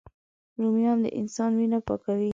رومیان 0.61 0.97
د 1.03 1.07
انسان 1.19 1.51
وینه 1.57 1.79
پاکوي 1.87 2.29